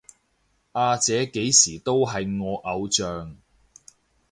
[0.71, 3.37] 阿姐幾時都係我偶像